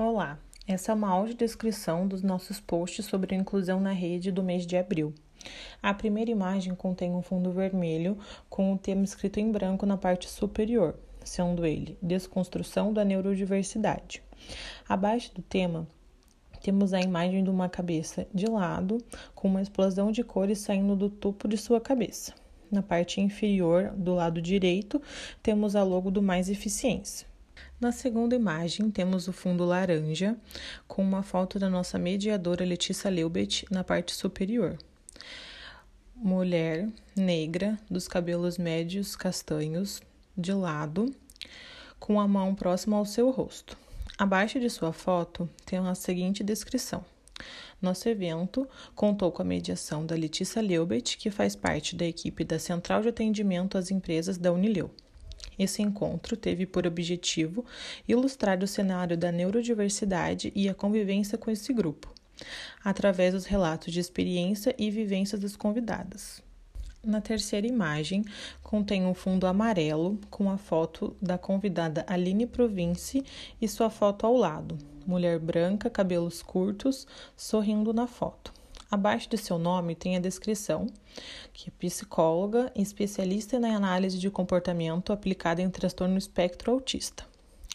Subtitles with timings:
[0.00, 4.64] Olá, essa é uma audiodescrição dos nossos posts sobre a inclusão na rede do mês
[4.64, 5.12] de abril.
[5.82, 8.16] A primeira imagem contém um fundo vermelho
[8.48, 14.22] com o tema escrito em branco na parte superior, sendo ele Desconstrução da Neurodiversidade.
[14.88, 15.84] Abaixo do tema,
[16.62, 18.98] temos a imagem de uma cabeça de lado,
[19.34, 22.32] com uma explosão de cores saindo do topo de sua cabeça.
[22.70, 25.02] Na parte inferior, do lado direito,
[25.42, 27.26] temos a logo do Mais Eficiência.
[27.80, 30.36] Na segunda imagem, temos o fundo laranja,
[30.86, 34.76] com uma foto da nossa mediadora Letícia Leubet na parte superior.
[36.14, 40.00] Mulher negra, dos cabelos médios castanhos,
[40.36, 41.14] de lado,
[41.98, 43.76] com a mão próxima ao seu rosto.
[44.18, 47.04] Abaixo de sua foto tem a seguinte descrição.
[47.80, 52.58] Nosso evento contou com a mediação da Letícia Leubet, que faz parte da equipe da
[52.58, 54.90] Central de Atendimento às Empresas da Unileu.
[55.58, 57.64] Esse encontro teve por objetivo
[58.06, 62.12] ilustrar o cenário da neurodiversidade e a convivência com esse grupo,
[62.84, 66.42] através dos relatos de experiência e vivências das convidadas.
[67.04, 68.24] Na terceira imagem,
[68.62, 73.24] contém um fundo amarelo com a foto da convidada Aline Province
[73.60, 77.06] e sua foto ao lado, mulher branca, cabelos curtos,
[77.36, 78.57] sorrindo na foto.
[78.90, 80.86] Abaixo de seu nome tem a descrição,
[81.52, 87.26] que é psicóloga e especialista na análise de comportamento aplicada em transtorno espectro autista.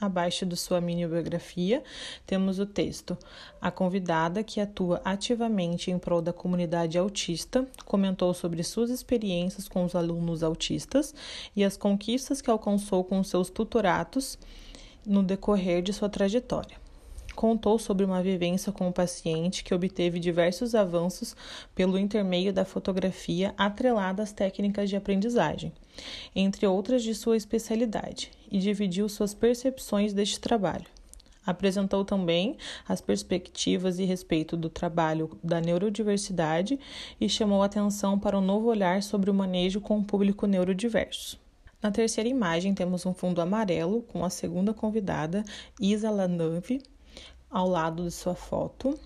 [0.00, 1.84] Abaixo de sua mini biografia,
[2.26, 3.18] temos o texto.
[3.60, 9.84] A convidada, que atua ativamente em prol da comunidade autista, comentou sobre suas experiências com
[9.84, 11.14] os alunos autistas
[11.54, 14.38] e as conquistas que alcançou com seus tutoratos
[15.04, 16.82] no decorrer de sua trajetória
[17.34, 21.36] contou sobre uma vivência com o paciente que obteve diversos avanços
[21.74, 25.72] pelo intermeio da fotografia atrelada às técnicas de aprendizagem,
[26.34, 30.86] entre outras de sua especialidade, e dividiu suas percepções deste trabalho.
[31.46, 32.56] Apresentou também
[32.88, 36.78] as perspectivas e respeito do trabalho da neurodiversidade
[37.20, 41.38] e chamou atenção para um novo olhar sobre o manejo com o público neurodiverso.
[41.82, 45.44] Na terceira imagem, temos um fundo amarelo com a segunda convidada,
[45.78, 46.80] Isa Lanave,
[47.54, 48.98] ao lado de sua foto,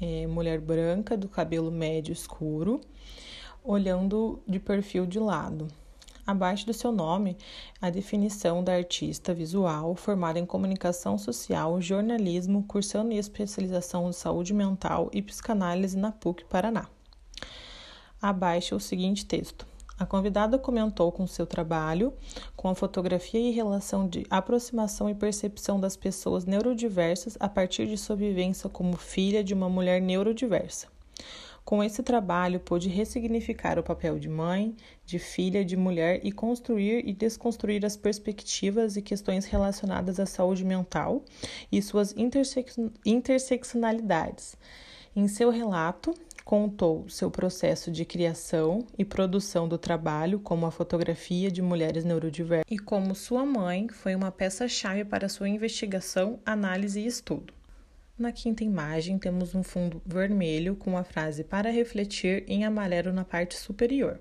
[0.00, 2.80] é, mulher branca, do cabelo médio escuro,
[3.62, 5.68] olhando de perfil de lado.
[6.26, 7.36] Abaixo do seu nome,
[7.78, 14.54] a definição da artista visual formada em comunicação social, jornalismo, cursando em especialização em saúde
[14.54, 16.88] mental e psicanálise na PUC Paraná.
[18.22, 19.66] Abaixo o seguinte texto:
[20.00, 22.14] a convidada comentou com seu trabalho,
[22.56, 27.98] com a fotografia e relação de aproximação e percepção das pessoas neurodiversas a partir de
[27.98, 30.86] sua vivência como filha de uma mulher neurodiversa.
[31.66, 34.74] Com esse trabalho, pôde ressignificar o papel de mãe,
[35.04, 40.64] de filha, de mulher e construir e desconstruir as perspectivas e questões relacionadas à saúde
[40.64, 41.22] mental
[41.70, 42.14] e suas
[43.04, 44.56] interseccionalidades.
[45.14, 46.14] Em seu relato,
[46.44, 52.66] contou seu processo de criação e produção do trabalho, como a fotografia de mulheres neurodiversas,
[52.70, 57.52] e como sua mãe foi uma peça-chave para sua investigação, análise e estudo.
[58.18, 63.24] Na quinta imagem, temos um fundo vermelho com a frase para refletir em amarelo na
[63.24, 64.20] parte superior.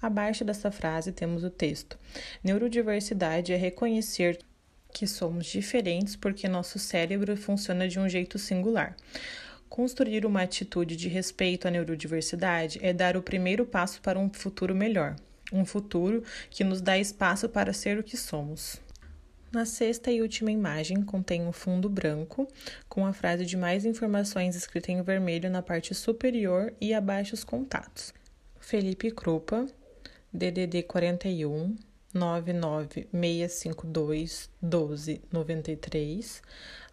[0.00, 1.98] Abaixo dessa frase temos o texto:
[2.44, 4.38] Neurodiversidade é reconhecer
[4.92, 8.94] que somos diferentes porque nosso cérebro funciona de um jeito singular.
[9.70, 14.74] Construir uma atitude de respeito à neurodiversidade é dar o primeiro passo para um futuro
[14.74, 15.14] melhor,
[15.52, 18.80] um futuro que nos dá espaço para ser o que somos.
[19.52, 22.48] Na sexta e última imagem contém um fundo branco
[22.88, 27.44] com a frase de mais informações escrita em vermelho na parte superior e abaixo os
[27.44, 28.12] contatos.
[28.58, 29.66] Felipe Krupa,
[30.32, 31.76] DDD 41
[32.14, 36.42] 99652 1293